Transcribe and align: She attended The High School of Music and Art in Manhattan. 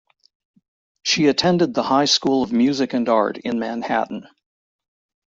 She 1.03 1.27
attended 1.27 1.75
The 1.75 1.83
High 1.83 2.05
School 2.05 2.41
of 2.41 2.51
Music 2.51 2.93
and 2.95 3.07
Art 3.07 3.37
in 3.37 3.59
Manhattan. 3.59 4.27